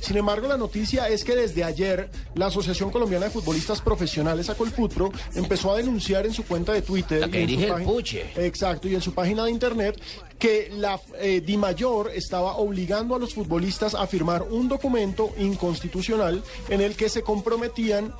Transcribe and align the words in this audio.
Sin 0.00 0.16
embargo, 0.16 0.46
la 0.48 0.56
noticia 0.56 1.08
es 1.08 1.24
que 1.24 1.34
desde 1.36 1.64
ayer 1.64 2.08
la 2.34 2.46
Asociación 2.46 2.90
Colombiana 2.90 3.26
de 3.26 3.30
Futbolistas 3.32 3.80
Profesionales, 3.80 4.48
Acolfutro, 4.48 5.10
empezó 5.34 5.72
a 5.72 5.76
denunciar 5.76 6.24
en 6.24 6.32
su 6.32 6.44
cuenta 6.44 6.72
de 6.72 6.82
Twitter. 6.82 7.20
La 7.20 7.28
que 7.28 7.38
y 7.42 7.46
dirige 7.46 7.64
el 7.66 7.72
página- 7.72 7.90
Puche. 7.90 8.26
Exacto, 8.36 8.88
y 8.88 8.94
en 8.94 9.00
su 9.02 9.12
página 9.12 9.44
de 9.44 9.50
internet, 9.50 10.00
que 10.38 10.70
la 10.72 11.00
eh, 11.18 11.40
DIMAYOR 11.44 12.12
estaba 12.14 12.56
obligando 12.56 13.14
a 13.14 13.18
los 13.18 13.34
futbolistas 13.34 13.94
a 13.94 14.06
firmar 14.06 14.42
un 14.44 14.68
documento 14.68 15.32
inconstitucional 15.38 16.42
en 16.68 16.80
el 16.80 16.94
que 16.96 17.08
se 17.08 17.22
comprometían 17.22 18.14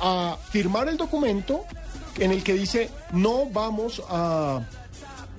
a 0.00 0.36
firmar 0.50 0.88
el 0.88 0.96
documento 0.96 1.64
en 2.18 2.30
el 2.30 2.42
que 2.44 2.52
dice 2.54 2.90
no 3.12 3.46
vamos 3.46 4.02
a 4.08 4.60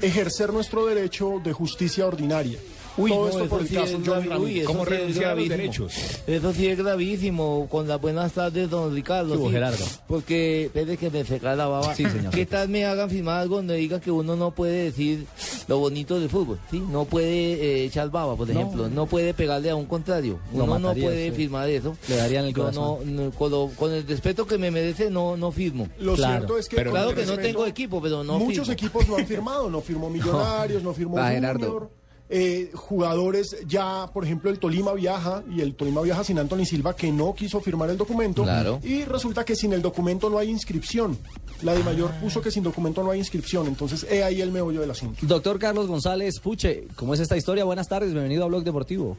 ejercer 0.02 0.52
nuestro 0.52 0.86
derecho 0.88 1.40
de 1.44 1.54
justicia 1.54 2.06
ordinaria. 2.08 2.58
Uy, 2.96 3.10
Todo 3.10 3.22
no, 3.24 3.30
esto 3.30 3.46
por 3.48 3.62
el 3.62 3.68
sí 3.68 3.76
caso 3.76 3.98
gravi- 4.00 4.30
Ramírez. 4.30 4.66
¿Cómo 4.66 4.86
sí 4.86 4.94
es 4.94 5.00
renunciar 5.00 5.26
a 5.26 5.36
los 5.36 5.48
gravísimo. 5.50 5.58
derechos? 5.58 5.94
Eso 6.28 6.54
sí 6.54 6.68
es 6.68 6.78
gravísimo. 6.78 7.68
Con 7.70 7.88
las 7.88 8.00
buenas 8.00 8.34
tardes, 8.34 8.70
don 8.70 8.94
Ricardo. 8.94 9.36
Sí, 9.36 9.44
sí. 9.46 9.50
Gerardo. 9.52 9.86
Porque, 10.08 10.66
espere 10.66 10.98
que 10.98 11.10
me 11.10 11.26
seca 11.26 11.56
la 11.56 11.66
baba. 11.68 11.96
Sí, 11.96 12.06
señor. 12.06 12.32
¿Qué 12.34 12.46
tal 12.46 12.70
me 12.70 12.86
hagan 12.86 13.10
firmar 13.10 13.40
algo 13.42 13.56
donde 13.58 13.76
diga 13.78 14.00
que 14.00 14.12
uno 14.12 14.36
no 14.36 14.52
puede 14.52 14.84
decir 14.86 15.26
lo 15.68 15.80
bonito 15.80 16.20
del 16.20 16.30
fútbol? 16.30 16.60
¿sí? 16.70 16.84
No 16.92 17.06
puede 17.06 17.54
eh, 17.54 17.86
echar 17.86 18.12
baba, 18.12 18.36
por 18.36 18.50
ejemplo. 18.50 18.88
No 18.90 19.08
puede 19.08 19.34
pegarle 19.34 19.72
a 19.72 19.76
un 19.76 19.86
contrario. 19.86 20.40
Lo 20.54 20.66
Uno 20.66 20.74
no 20.78 20.80
mataría, 20.90 21.04
puede 21.06 21.30
sí. 21.32 21.36
firmar 21.36 21.70
eso. 21.70 21.98
Le 22.08 22.16
darían 22.18 22.46
el 22.46 22.54
Yo 22.54 22.72
no, 22.72 22.98
corazón. 22.98 23.16
no, 23.16 23.32
con, 23.32 23.52
lo- 23.52 23.70
con 23.76 23.92
el 23.92 24.06
respeto 24.08 24.46
que 24.46 24.58
me 24.60 24.70
merece, 24.70 25.10
no, 25.10 25.36
no 25.36 25.52
firmo. 25.52 25.88
Lo 26.00 26.14
Claro, 26.14 26.34
cierto 26.38 26.58
es 26.60 26.70
que 26.70 26.76
pero- 26.76 26.92
Claro 26.92 27.16
que 27.16 27.26
no 27.26 27.38
tengo 27.38 27.66
equipo, 27.66 28.00
pero 28.02 28.24
no 28.24 28.38
muchos 28.38 28.68
firmo. 28.68 28.74
equipos 28.74 29.08
no 29.08 29.16
han 29.18 29.26
firmado, 29.26 29.70
no 29.70 29.82
firmó 29.82 30.10
Millonarios, 30.12 30.84
no 30.84 30.94
firmó 30.94 31.18
Junior. 31.18 31.90
Eh, 32.30 32.72
jugadores 32.74 33.58
ya, 33.68 34.08
por 34.14 34.24
ejemplo, 34.24 34.50
el 34.50 34.58
Tolima 34.58 34.94
viaja 34.94 35.44
y 35.52 35.62
el 35.62 35.76
Tolima 35.76 36.02
viaja 36.02 36.24
sin 36.24 36.40
Anthony 36.40 36.66
Silva 36.66 36.96
que 36.96 37.12
no 37.12 37.36
quiso 37.36 37.60
firmar 37.60 37.90
el 37.90 37.98
documento 37.98 38.44
Claro. 38.44 38.80
y 38.82 39.04
resulta 39.04 39.44
que 39.46 39.56
sin 39.56 39.74
el 39.74 39.82
documento 39.82 40.30
no 40.30 40.40
hay 40.40 40.50
inscripción. 40.50 41.18
La 41.62 41.74
de 41.74 41.84
mayor 41.84 42.12
puso 42.22 42.42
que 42.42 42.50
sin 42.50 42.64
documento 42.64 43.04
no 43.04 43.12
hay 43.12 43.20
inscripción, 43.20 43.68
entonces 43.68 44.08
he 44.10 44.24
ahí 44.24 44.42
el 44.42 44.52
meollo 44.52 44.82
del 44.82 44.92
asunto. 44.92 45.20
Doctor 45.28 45.60
Carlos 45.60 45.88
González 45.88 46.40
Puche, 46.40 46.86
¿cómo 46.96 47.14
es 47.14 47.20
esta 47.20 47.38
historia? 47.38 47.66
Buenas 47.66 47.88
tardes, 47.88 48.12
bienvenido 48.14 48.46
a 48.46 48.48
Blog 48.48 48.64
Deportivo. 48.64 49.16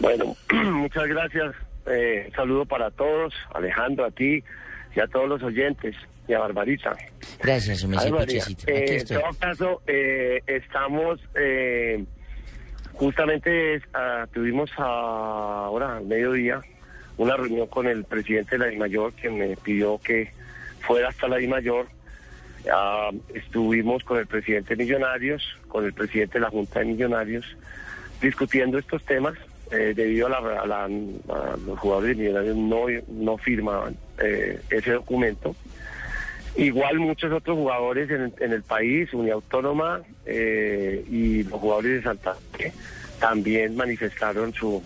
Bueno, 0.00 0.36
muchas 0.72 1.06
gracias. 1.06 1.54
Eh, 1.86 2.30
saludo 2.34 2.66
para 2.66 2.90
todos, 2.90 3.32
Alejandro, 3.54 4.04
a 4.04 4.10
ti 4.10 4.42
y 4.94 5.00
a 5.00 5.06
todos 5.06 5.28
los 5.28 5.42
oyentes 5.42 5.94
y 6.28 6.32
a 6.34 6.40
Barbarita. 6.40 6.96
Gracias, 7.40 7.84
María, 7.86 8.42
eh, 8.66 8.98
en 9.00 9.06
todo 9.06 9.20
caso, 9.38 9.82
eh, 9.86 10.40
estamos, 10.46 11.20
eh, 11.36 12.04
justamente 12.96 13.80
ah, 13.94 14.26
tuvimos 14.32 14.70
ahora 14.78 15.96
al 15.98 16.06
mediodía 16.06 16.60
una 17.18 17.36
reunión 17.36 17.66
con 17.68 17.86
el 17.86 18.04
presidente 18.04 18.52
de 18.52 18.58
la 18.58 18.66
DIMAYOR, 18.66 19.12
que 19.14 19.30
me 19.30 19.56
pidió 19.56 19.98
que 19.98 20.30
fuera 20.80 21.08
hasta 21.08 21.28
la 21.28 21.36
DIMAYOR. 21.36 21.86
Ah, 22.72 23.10
estuvimos 23.34 24.02
con 24.04 24.18
el 24.18 24.26
presidente 24.26 24.74
de 24.76 24.84
Millonarios, 24.84 25.42
con 25.68 25.84
el 25.84 25.92
presidente 25.92 26.34
de 26.34 26.40
la 26.40 26.50
Junta 26.50 26.80
de 26.80 26.86
Millonarios, 26.86 27.44
discutiendo 28.20 28.78
estos 28.78 29.04
temas. 29.04 29.34
eh, 29.72 29.94
debido 29.96 30.28
a 30.28 30.30
la- 30.30 30.84
a 30.84 30.88
los 30.88 31.76
jugadores 31.80 32.16
de 32.16 32.22
Millonarios 32.22 32.56
no, 32.56 32.86
no 33.08 33.36
firmaban 33.36 33.96
eh, 34.22 34.60
ese 34.70 34.92
documento. 34.92 35.56
Igual 36.56 36.98
muchos 37.00 37.30
otros 37.32 37.56
jugadores 37.56 38.10
en, 38.10 38.32
en 38.40 38.52
el 38.52 38.62
país, 38.62 39.12
Unidad 39.12 39.34
Autónoma 39.34 40.00
eh, 40.24 41.04
y 41.10 41.42
los 41.42 41.60
jugadores 41.60 41.92
de 41.96 42.02
Santa 42.02 42.34
también 43.20 43.76
manifestaron 43.76 44.54
su 44.54 44.82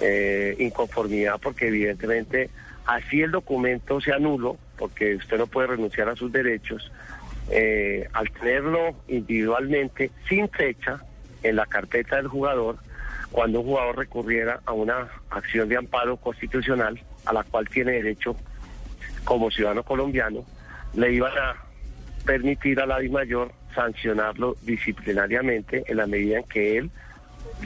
eh, 0.00 0.54
inconformidad 0.60 1.40
porque 1.42 1.66
evidentemente 1.66 2.48
así 2.86 3.22
el 3.22 3.32
documento 3.32 4.00
sea 4.00 4.20
nulo, 4.20 4.56
porque 4.78 5.16
usted 5.16 5.36
no 5.36 5.48
puede 5.48 5.68
renunciar 5.68 6.08
a 6.08 6.14
sus 6.14 6.30
derechos, 6.30 6.92
eh, 7.50 8.08
al 8.12 8.30
tenerlo 8.30 8.94
individualmente 9.08 10.12
sin 10.28 10.48
fecha 10.48 11.00
en 11.42 11.56
la 11.56 11.66
carpeta 11.66 12.16
del 12.16 12.28
jugador, 12.28 12.76
cuando 13.32 13.60
un 13.60 13.66
jugador 13.66 13.98
recurriera 13.98 14.60
a 14.64 14.72
una 14.72 15.08
acción 15.30 15.68
de 15.68 15.76
amparo 15.76 16.16
constitucional 16.18 17.00
a 17.24 17.32
la 17.32 17.42
cual 17.42 17.68
tiene 17.68 17.92
derecho 17.92 18.36
como 19.24 19.50
ciudadano 19.50 19.82
colombiano, 19.82 20.44
le 20.94 21.12
iban 21.12 21.32
a 21.38 21.56
permitir 22.24 22.80
a 22.80 22.86
la 22.86 22.98
DIMAYOR 22.98 23.52
sancionarlo 23.74 24.56
disciplinariamente 24.62 25.84
en 25.86 25.96
la 25.96 26.06
medida 26.06 26.38
en 26.38 26.44
que 26.44 26.78
él 26.78 26.90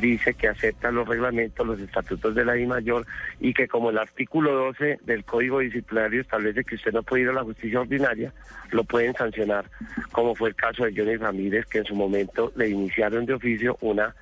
dice 0.01 0.35
que 0.35 0.49
acepta 0.49 0.91
los 0.91 1.07
reglamentos, 1.07 1.67
los 1.67 1.79
estatutos 1.81 2.34
de 2.34 2.45
la 2.45 2.55
DIMAYOR 2.55 3.07
y 3.41 3.55
que 3.55 3.69
como 3.69 3.91
el 3.91 3.99
artículo 3.99 4.53
12 4.53 4.99
del 5.03 5.25
Código 5.25 5.61
Disciplinario 5.61 6.21
establece 6.21 6.65
que 6.65 6.75
usted 6.75 6.93
no 6.93 7.03
puede 7.03 7.23
ir 7.23 7.29
a 7.29 7.34
la 7.34 7.45
justicia 7.45 7.81
ordinaria, 7.81 8.33
lo 8.71 8.84
pueden 8.84 9.15
sancionar, 9.15 9.67
como 10.13 10.34
fue 10.34 10.51
el 10.51 10.55
caso 10.55 10.84
de 10.84 10.95
Johnny 10.97 11.17
Ramírez, 11.17 11.67
que 11.67 11.79
en 11.79 11.84
su 11.84 11.95
momento 11.95 12.53
le 12.57 12.69
iniciaron 12.69 13.25
de 13.27 13.34
oficio 13.34 13.77
una 13.81 14.15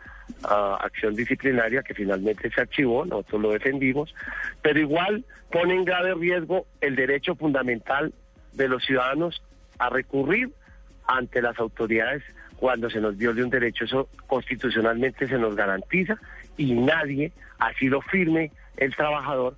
ah, 0.44 0.78
acción 0.80 1.14
disciplinaria 1.14 1.82
que 1.82 1.94
finalmente 1.94 2.50
se 2.50 2.60
archivó, 2.60 3.04
nosotros 3.04 3.42
lo 3.42 3.52
defendimos, 3.52 4.14
pero 4.60 4.78
igual 4.78 5.24
pone 5.50 5.74
en 5.74 5.84
grave 5.84 6.14
riesgo 6.14 6.66
el 6.80 6.96
derecho 6.96 7.34
fundamental 7.34 8.12
de 8.52 8.68
los 8.68 8.84
ciudadanos 8.84 9.42
a 9.78 9.88
recurrir 9.88 10.50
ante 11.06 11.42
las 11.42 11.58
autoridades 11.58 12.22
cuando 12.56 12.88
se 12.88 13.00
nos 13.00 13.16
viole 13.16 13.42
un 13.42 13.50
derecho. 13.50 13.84
Eso 13.84 14.08
constitucionalmente 14.26 15.26
se 15.26 15.38
nos 15.38 15.56
garantiza 15.56 16.16
y 16.56 16.74
nadie, 16.74 17.32
así 17.58 17.88
lo 17.88 18.00
firme 18.02 18.52
el 18.76 18.94
trabajador, 18.94 19.56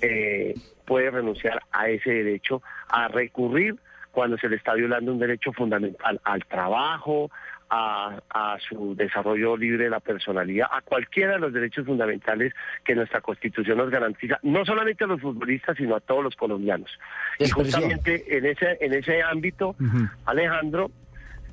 eh, 0.00 0.54
puede 0.86 1.10
renunciar 1.10 1.62
a 1.72 1.88
ese 1.88 2.10
derecho 2.10 2.62
a 2.88 3.08
recurrir 3.08 3.76
cuando 4.12 4.38
se 4.38 4.48
le 4.48 4.56
está 4.56 4.74
violando 4.74 5.12
un 5.12 5.18
derecho 5.18 5.52
fundamental 5.52 6.20
al 6.24 6.44
trabajo, 6.46 7.30
a, 7.70 8.20
a 8.30 8.58
su 8.60 8.94
desarrollo 8.94 9.56
libre 9.56 9.84
de 9.84 9.90
la 9.90 10.00
personalidad, 10.00 10.68
a 10.70 10.80
cualquiera 10.80 11.32
de 11.32 11.38
los 11.38 11.52
derechos 11.52 11.86
fundamentales 11.86 12.54
que 12.84 12.94
nuestra 12.94 13.20
Constitución 13.20 13.78
nos 13.78 13.90
garantiza, 13.90 14.38
no 14.42 14.64
solamente 14.64 15.04
a 15.04 15.06
los 15.06 15.20
futbolistas, 15.20 15.76
sino 15.76 15.96
a 15.96 16.00
todos 16.00 16.24
los 16.24 16.36
colombianos. 16.36 16.90
Y 17.38 17.48
justamente 17.48 18.36
en 18.36 18.46
ese, 18.46 18.78
en 18.80 18.94
ese 18.94 19.22
ámbito, 19.22 19.76
Alejandro, 20.24 20.90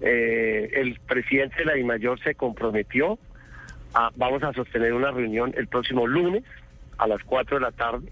eh, 0.02 0.70
el 0.74 1.00
presidente 1.00 1.58
de 1.58 1.66
la 1.66 1.74
DIMAYOR 1.74 2.20
se 2.22 2.36
comprometió 2.36 3.18
a, 3.94 4.12
vamos 4.16 4.44
a 4.44 4.54
sostener 4.54 4.94
una 4.94 5.12
reunión 5.12 5.54
el 5.56 5.68
próximo 5.68 6.06
lunes 6.06 6.44
a 6.98 7.08
las 7.08 7.24
4 7.24 7.58
de 7.58 7.62
la 7.62 7.72
tarde 7.72 8.12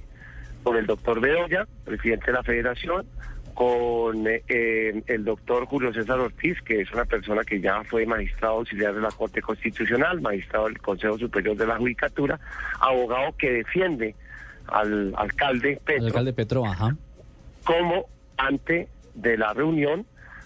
con 0.63 0.77
el 0.77 0.85
doctor 0.85 1.19
Bedoya, 1.19 1.67
presidente 1.83 2.27
de 2.27 2.33
la 2.33 2.43
federación, 2.43 3.05
con 3.53 4.25
eh, 4.27 5.03
el 5.05 5.25
doctor 5.25 5.65
Julio 5.65 5.93
César 5.93 6.19
Ortiz, 6.19 6.61
que 6.61 6.81
es 6.81 6.91
una 6.91 7.05
persona 7.05 7.43
que 7.43 7.59
ya 7.59 7.83
fue 7.83 8.05
magistrado 8.05 8.55
auxiliar 8.55 8.93
de 8.95 9.01
la 9.01 9.11
Corte 9.11 9.41
Constitucional, 9.41 10.21
magistrado 10.21 10.65
del 10.65 10.79
Consejo 10.79 11.17
Superior 11.17 11.55
de 11.55 11.67
la 11.67 11.77
Judicatura, 11.77 12.39
abogado 12.79 13.35
que 13.37 13.51
defiende 13.51 14.15
al 14.67 15.13
alcalde 15.17 15.79
Petro 15.83 16.07
alcalde 16.07 16.33
Petro, 16.33 16.65
ajá. 16.65 16.95
como 17.63 18.05
ante 18.38 18.88
de 19.13 19.38
la 19.38 19.53
reunión 19.53 20.06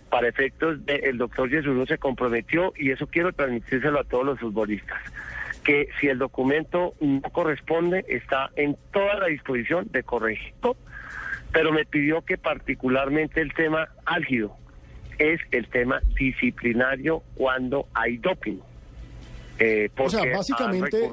para 0.10 0.28
efectos 0.28 0.86
del 0.86 1.18
doctor 1.18 1.50
Yesuruno 1.50 1.86
se 1.86 1.98
comprometió 1.98 2.74
y 2.78 2.92
eso 2.92 3.08
quiero 3.08 3.32
transmitírselo 3.34 4.00
a 4.00 4.04
todos 4.04 4.26
los 4.26 4.40
futbolistas 4.40 5.00
que 5.64 5.90
si 6.00 6.08
el 6.08 6.18
documento 6.18 6.94
no 7.02 7.22
corresponde 7.24 8.06
está 8.08 8.50
en 8.56 8.78
toda 8.94 9.16
la 9.16 9.28
disposición 9.28 9.88
de 9.92 10.02
corregirlo 10.02 10.78
pero 11.52 11.72
me 11.72 11.86
pidió 11.86 12.22
que 12.24 12.38
particularmente 12.38 13.42
el 13.42 13.54
tema 13.54 13.88
álgido 14.06 14.56
es 15.18 15.40
el 15.52 15.68
tema 15.70 16.00
disciplinario 16.20 17.24
cuando 17.36 17.88
hay 17.94 18.18
doping 18.18 18.60
Eh, 19.60 19.90
O 19.98 20.10
sea, 20.10 20.22
básicamente, 20.36 21.10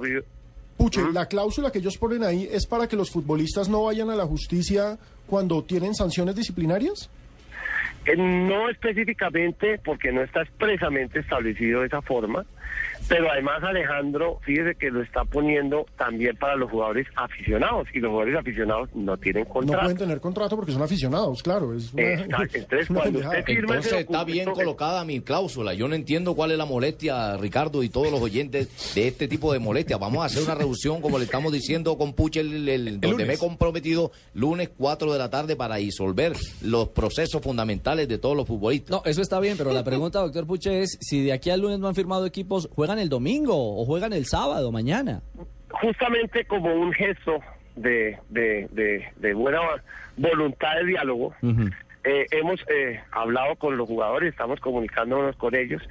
Puche, 0.77 1.01
la 1.13 1.27
cláusula 1.27 1.71
que 1.71 1.79
ellos 1.79 1.97
ponen 1.97 2.25
ahí 2.25 2.49
es 2.51 2.67
para 2.67 2.87
que 2.89 2.97
los 2.97 3.11
futbolistas 3.11 3.69
no 3.69 3.85
vayan 3.85 4.11
a 4.11 4.17
la 4.17 4.27
justicia 4.27 4.99
cuando 5.27 5.63
tienen 5.63 5.95
sanciones 5.95 6.35
disciplinarias. 6.35 7.09
Eh, 8.05 8.17
No 8.17 8.69
específicamente, 8.69 9.79
porque 9.85 10.13
no 10.13 10.23
está 10.23 10.43
expresamente 10.43 11.21
establecido 11.21 11.81
de 11.81 11.87
esa 11.87 12.03
forma, 12.03 12.45
Pero 13.07 13.31
además 13.31 13.63
Alejandro, 13.63 14.39
fíjese 14.43 14.77
que 14.77 14.91
lo 14.91 15.03
está 15.03 15.25
poniendo 15.27 15.85
también 15.99 16.37
para 16.39 16.57
los 16.57 16.71
jugadores 16.71 17.07
aficionados 17.17 17.87
y 17.93 17.99
los 18.01 18.11
jugadores 18.11 18.39
aficionados 18.39 18.89
no 18.95 19.17
tienen 19.19 19.45
No 19.45 19.51
contrato. 19.53 19.83
pueden 19.83 19.99
tener 19.99 20.21
contrato 20.21 20.57
porque 20.57 20.73
son 20.73 20.81
aficionados, 20.81 21.43
claro. 21.43 21.75
Es 21.75 21.93
una- 21.93 22.03
Exacto. 22.03 22.35
Entonces, 22.55 22.81
es 22.81 22.91
una 22.91 23.01
cuando 23.01 23.19
pendejada. 23.21 23.41
usted 23.41 23.55
firma 23.55 23.69
Entonces 23.75 23.93
ese 23.93 24.01
está 24.01 24.25
bien 24.25 24.51
colocada 24.53 25.05
mi 25.05 25.21
cláusula. 25.21 25.75
Yo 25.75 25.87
no 25.87 25.95
entiendo 25.95 26.35
cuál 26.35 26.53
es 26.53 26.59
la 26.59 26.65
molestia, 26.65 27.37
Ricardo, 27.37 27.83
y 27.83 27.91
todos 27.91 28.11
los 28.11 28.23
oyentes 28.23 28.95
de 28.95 29.09
este 29.09 29.29
tipo 29.29 29.53
de 29.53 29.59
molestias. 29.59 30.01
Vamos 30.01 30.23
a 30.23 30.27
hacer 30.27 30.43
una 30.43 30.55
reducción, 30.55 31.03
como 31.03 31.19
le 31.19 31.25
estamos 31.25 31.53
diciendo 31.53 31.99
con 31.99 32.15
Puche, 32.15 32.41
el, 32.41 32.67
el- 32.69 33.01
donde 33.03 33.27
me 33.27 33.35
he 33.35 33.39
comprometido 33.39 34.13
lunes 34.33 34.71
4 34.79 35.13
de 35.13 35.19
la 35.19 35.29
tarde 35.29 35.57
para 35.57 35.77
disolver 35.77 36.33
los 36.63 36.89
procesos 36.89 37.43
fundamentales 37.43 38.09
de 38.09 38.17
todos 38.17 38.35
los 38.35 38.47
futbolistas. 38.47 38.91
No, 38.91 39.03
eso 39.05 39.21
está 39.21 39.41
bien, 39.41 39.59
pero 39.59 39.73
la 39.75 39.85
pregunta, 39.85 40.21
doctor 40.21 40.47
Puche, 40.47 40.81
es 40.81 40.97
si 41.03 41.23
de 41.23 41.35
aquí 41.35 41.51
al 41.51 41.61
lunes 41.61 41.79
no 41.79 41.89
han 41.89 41.95
firmado 41.95 42.25
equipos, 42.59 42.75
¿juegan 42.75 42.99
el 42.99 43.09
domingo 43.09 43.55
o 43.55 43.85
juegan 43.85 44.13
el 44.13 44.27
sábado, 44.27 44.71
mañana? 44.73 45.23
justamente 45.81 46.45
como 46.45 46.73
un 46.75 46.93
gesto 46.93 47.41
de, 47.77 48.19
de, 48.29 48.69
de, 48.71 49.09
de 49.17 49.35
buena 49.35 49.61
voluntad 50.17 50.77
de 50.77 50.87
diálogo, 50.87 51.35
eh, 52.05 52.27
hemos 52.31 52.65
eh, 52.69 53.01
hablado 53.11 53.57
con 53.57 53.77
los 53.77 53.89
jugadores, 53.89 54.31
estamos 54.31 54.61
comunicándonos 54.61 55.37
con 55.37 55.55
ellos. 55.55 55.83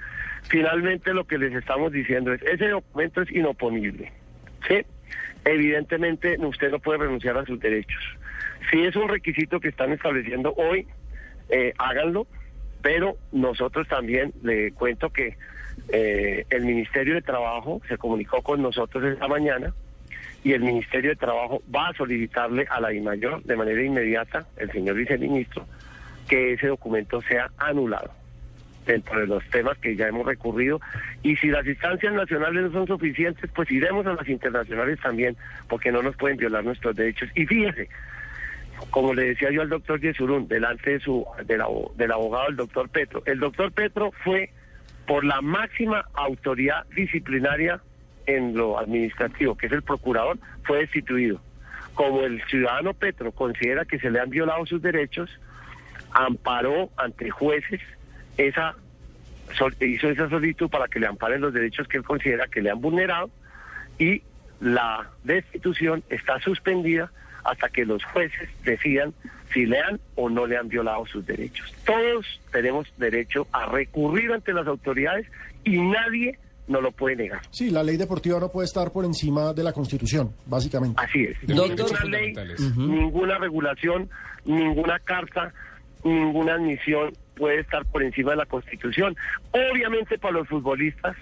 Finalmente 0.44 1.14
lo 1.14 1.26
que 1.26 1.38
les 1.38 1.54
estamos 1.54 1.92
diciendo 1.92 2.34
es, 2.34 2.42
ese 2.44 2.70
documento 2.70 3.22
es 3.22 3.32
inoponible. 3.32 4.12
¿sí? 4.68 4.86
Evidentemente 5.46 6.38
usted 6.40 6.72
no 6.72 6.80
puede 6.80 7.00
renunciar 7.00 7.38
a 7.38 7.46
sus 7.46 7.60
derechos. 7.60 8.02
Si 8.72 8.82
es 8.82 8.96
un 8.96 9.10
requisito 9.10 9.60
que 9.60 9.70
están 9.70 9.92
estableciendo 9.92 10.54
hoy, 10.56 10.88
eh, 11.50 11.74
háganlo, 11.78 12.28
pero 12.82 13.18
nosotros 13.32 13.88
también 13.88 14.34
le 14.44 14.72
cuento 14.72 15.12
que 15.12 15.36
eh, 15.90 16.46
el 16.50 16.66
Ministerio 16.66 17.16
de 17.16 17.22
Trabajo 17.22 17.82
se 17.88 17.98
comunicó 17.98 18.42
con 18.42 18.62
nosotros 18.62 19.04
esta 19.04 19.28
mañana 19.28 19.74
y 20.44 20.54
el 20.54 20.62
Ministerio 20.62 21.12
de 21.12 21.16
Trabajo 21.16 21.62
va 21.74 21.90
a 21.90 21.94
solicitarle 21.94 22.66
a 22.70 22.80
la 22.82 22.90
DIMAYOR 22.90 23.44
de 23.44 23.56
manera 23.56 23.82
inmediata, 23.82 24.46
el 24.58 24.72
señor 24.72 24.96
viceministro, 24.96 25.66
que 26.28 26.54
ese 26.54 26.68
documento 26.68 27.22
sea 27.22 27.50
anulado 27.58 28.12
dentro 28.86 29.20
de 29.20 29.28
los 29.28 29.44
temas 29.50 29.78
que 29.78 29.96
ya 29.96 30.08
hemos 30.08 30.26
recurrido 30.26 30.82
y 31.22 31.38
si 31.38 31.48
las 31.48 31.66
instancias 31.66 32.14
nacionales 32.14 32.64
no 32.64 32.72
son 32.72 32.88
suficientes, 32.88 33.50
pues 33.56 33.72
iremos 33.72 34.06
a 34.06 34.14
las 34.14 34.28
internacionales 34.28 35.00
también, 35.02 35.38
porque 35.70 35.92
no 35.92 36.04
nos 36.04 36.16
pueden 36.18 36.38
violar 36.38 36.66
nuestros 36.66 36.96
derechos. 36.96 37.30
Y 37.36 37.46
fíjese, 37.46 37.88
como 38.90 39.14
le 39.14 39.28
decía 39.28 39.52
yo 39.52 39.62
al 39.62 39.70
doctor 39.70 40.02
Yesurún, 40.02 40.48
delante 40.48 40.92
de 40.92 41.00
su, 41.00 41.26
del, 41.46 41.62
del 41.96 42.12
abogado, 42.12 42.50
el 42.50 42.56
doctor 42.58 42.90
Petro, 42.90 43.24
el 43.26 43.40
doctor 43.40 43.72
Petro 43.72 44.12
fue 44.24 44.50
por 45.08 45.26
la 45.26 45.42
máxima 45.42 46.06
autoridad 46.14 46.86
disciplinaria 46.96 47.82
en 48.26 48.56
lo 48.56 48.80
administrativo, 48.80 49.56
que 49.56 49.68
es 49.68 49.72
el 49.72 49.82
procurador, 49.82 50.38
fue 50.64 50.80
destituido. 50.80 51.42
Como 51.94 52.22
el 52.22 52.42
ciudadano 52.46 52.94
Petro 52.94 53.32
considera 53.32 53.86
que 53.86 54.00
se 54.00 54.10
le 54.10 54.20
han 54.20 54.30
violado 54.30 54.66
sus 54.66 54.82
derechos, 54.82 55.30
amparó 56.12 56.90
ante 56.98 57.30
jueces 57.30 57.82
esa 58.38 58.76
hizo 59.82 60.10
esa 60.10 60.30
solicitud 60.30 60.70
para 60.70 60.88
que 60.88 61.00
le 61.00 61.08
amparen 61.08 61.42
los 61.42 61.54
derechos 61.54 61.88
que 61.88 61.98
él 61.98 62.04
considera 62.04 62.48
que 62.48 62.62
le 62.62 62.72
han 62.72 62.82
vulnerado 62.82 63.30
y 64.00 64.24
la 64.62 65.10
destitución 65.24 66.04
está 66.10 66.40
suspendida 66.40 67.12
hasta 67.44 67.70
que 67.70 67.86
los 67.86 68.04
jueces 68.06 68.50
decidan 68.64 69.14
si 69.54 69.66
le 69.66 69.80
han 69.80 70.00
o 70.16 70.30
no 70.30 70.48
le 70.48 70.58
han 70.58 70.68
violado 70.68 71.06
sus 71.06 71.26
derechos. 71.26 71.74
Todos 71.86 72.26
tenemos 72.52 72.92
derecho 72.98 73.48
a 73.52 73.66
recurrir 73.68 74.32
ante 74.32 74.54
las 74.54 74.68
autoridades 74.68 75.28
y 75.64 75.80
nadie 75.80 76.40
nos 76.68 76.82
lo 76.82 76.92
puede 76.92 77.16
negar. 77.16 77.42
Sí, 77.52 77.70
la 77.70 77.84
ley 77.84 77.98
deportiva 77.98 78.40
no 78.40 78.50
puede 78.50 78.66
estar 78.66 78.92
por 78.92 79.06
encima 79.06 79.54
de 79.54 79.64
la 79.64 79.74
Constitución, 79.74 80.34
básicamente. 80.46 81.02
Así 81.04 81.24
es. 81.24 81.38
Ninguna 81.48 82.06
ley, 82.06 82.34
ninguna 82.78 83.38
regulación, 83.38 84.10
ninguna 84.46 85.00
carta, 85.00 85.54
ninguna 86.04 86.54
admisión 86.54 87.14
puede 87.36 87.60
estar 87.60 87.86
por 87.86 88.04
encima 88.04 88.32
de 88.32 88.38
la 88.38 88.46
Constitución. 88.46 89.16
Obviamente 89.52 90.18
para 90.18 90.36
los 90.36 90.48
futbolistas 90.48 91.16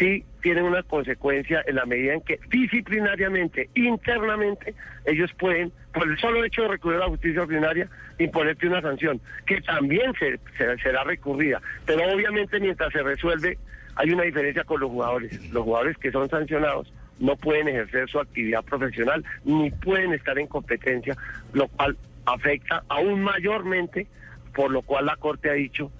sí 0.00 0.24
tienen 0.42 0.64
una 0.64 0.82
consecuencia 0.82 1.62
en 1.66 1.76
la 1.76 1.84
medida 1.84 2.14
en 2.14 2.22
que 2.22 2.40
disciplinariamente, 2.48 3.68
internamente, 3.74 4.74
ellos 5.04 5.30
pueden, 5.38 5.70
por 5.92 6.08
el 6.08 6.18
solo 6.18 6.42
hecho 6.42 6.62
de 6.62 6.68
recurrir 6.68 6.96
a 6.96 7.00
la 7.04 7.08
justicia 7.10 7.42
ordinaria, 7.42 7.86
imponerte 8.18 8.66
una 8.66 8.80
sanción, 8.80 9.20
que 9.46 9.60
también 9.60 10.12
se- 10.18 10.40
será 10.82 11.04
recurrida. 11.04 11.60
Pero 11.86 12.10
obviamente 12.12 12.58
mientras 12.58 12.90
se 12.92 13.02
resuelve, 13.02 13.58
hay 13.96 14.10
una 14.10 14.22
diferencia 14.24 14.64
con 14.64 14.80
los 14.80 14.90
jugadores. 14.90 15.38
Los 15.52 15.64
jugadores 15.64 15.96
que 15.98 16.10
son 16.10 16.28
sancionados 16.30 16.90
no 17.18 17.36
pueden 17.36 17.68
ejercer 17.68 18.08
su 18.08 18.18
actividad 18.18 18.64
profesional 18.64 19.22
ni 19.44 19.70
pueden 19.70 20.14
estar 20.14 20.38
en 20.38 20.46
competencia, 20.46 21.14
lo 21.52 21.68
cual 21.68 21.96
afecta 22.24 22.82
aún 22.88 23.22
mayormente, 23.22 24.06
por 24.54 24.70
lo 24.70 24.80
cual 24.80 25.04
la 25.06 25.16
Corte 25.16 25.50
ha 25.50 25.54
dicho 25.54 25.92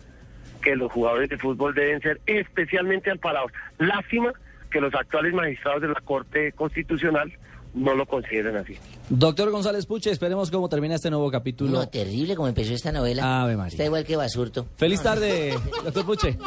que 0.60 0.76
los 0.76 0.90
jugadores 0.92 1.28
de 1.28 1.38
fútbol 1.38 1.74
deben 1.74 2.00
ser 2.00 2.20
especialmente 2.26 3.10
amparados. 3.10 3.52
Lástima 3.78 4.32
que 4.70 4.80
los 4.80 4.94
actuales 4.94 5.34
magistrados 5.34 5.82
de 5.82 5.88
la 5.88 6.00
Corte 6.00 6.52
Constitucional 6.52 7.32
no 7.74 7.94
lo 7.94 8.06
consideren 8.06 8.56
así. 8.56 8.76
Doctor 9.08 9.50
González 9.50 9.86
Puche, 9.86 10.10
esperemos 10.10 10.50
cómo 10.50 10.68
termina 10.68 10.96
este 10.96 11.10
nuevo 11.10 11.30
capítulo. 11.30 11.70
No, 11.70 11.88
terrible 11.88 12.34
como 12.34 12.48
empezó 12.48 12.74
esta 12.74 12.92
novela. 12.92 13.42
Ave 13.42 13.56
María. 13.56 13.70
Está 13.70 13.84
igual 13.84 14.04
que 14.04 14.16
Basurto. 14.16 14.66
Feliz 14.76 15.02
tarde, 15.02 15.54
doctor 15.84 16.04
Puche. 16.04 16.38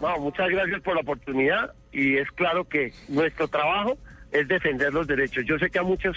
No, 0.00 0.18
muchas 0.20 0.48
gracias 0.48 0.80
por 0.82 0.94
la 0.94 1.00
oportunidad 1.00 1.72
y 1.92 2.16
es 2.16 2.30
claro 2.32 2.64
que 2.64 2.92
nuestro 3.08 3.48
trabajo 3.48 3.98
es 4.30 4.46
defender 4.46 4.92
los 4.92 5.06
derechos. 5.06 5.44
Yo 5.46 5.58
sé 5.58 5.70
que 5.70 5.78
a 5.78 5.82
muchos 5.82 6.16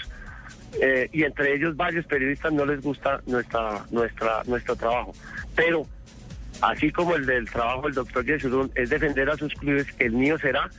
eh, 0.80 1.08
y 1.12 1.24
entre 1.24 1.54
ellos 1.54 1.76
varios 1.76 2.06
periodistas 2.06 2.52
no 2.52 2.64
les 2.64 2.80
gusta 2.80 3.20
nuestra 3.26 3.84
nuestra 3.90 4.42
nuestro 4.46 4.76
trabajo, 4.76 5.12
pero 5.54 5.86
así 6.62 6.90
como 6.90 7.14
el 7.14 7.26
del 7.26 7.44
trabajo 7.50 7.82
del 7.82 7.94
doctor 7.94 8.24
Yesurún 8.24 8.70
es 8.74 8.88
defender 8.90 9.28
a 9.28 9.36
sus 9.36 9.52
clubes, 9.54 9.86
el 9.98 10.12
mío 10.12 10.38
será 10.38 10.70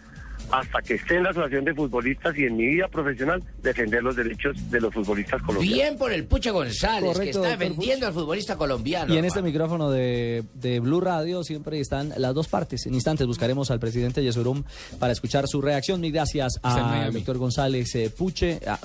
hasta 0.52 0.82
que 0.82 0.96
esté 0.96 1.16
en 1.16 1.24
la 1.24 1.30
asociación 1.30 1.64
de 1.66 1.74
futbolistas 1.74 2.38
y 2.38 2.44
en 2.44 2.58
mi 2.58 2.68
vida 2.68 2.88
profesional 2.88 3.42
defender 3.64 4.04
los 4.04 4.16
derechos 4.16 4.70
de 4.70 4.82
los 4.82 4.94
futbolistas 4.94 5.42
colombianos. 5.42 5.74
Bien 5.80 5.98
por 5.98 6.12
el 6.12 6.26
Puche 6.26 6.52
González, 6.52 7.18
que 7.18 7.30
está 7.30 7.50
defendiendo 7.50 8.06
al 8.06 8.14
futbolista 8.14 8.56
colombiano. 8.56 9.12
Y 9.12 9.18
en 9.18 9.26
este 9.26 9.42
micrófono 9.42 9.90
de, 9.90 10.44
de 10.54 10.80
Blue 10.80 11.00
Radio 11.02 11.44
siempre 11.44 11.80
están 11.80 12.14
las 12.18 12.36
dos 12.36 12.50
partes. 12.50 12.86
En 12.86 12.94
instantes 12.94 13.26
buscaremos 13.26 13.72
al 13.72 13.80
presidente 13.80 14.22
Yesurum 14.22 14.64
para 15.00 15.14
escuchar 15.14 15.48
su 15.48 15.60
reacción. 15.62 16.02
Mil 16.02 16.12
gracias 16.12 16.60
Miami. 16.62 17.14
doctor 17.16 17.38
González 17.38 17.96
eh, 17.96 18.12
Puche. 18.16 18.60
a- 18.68 18.80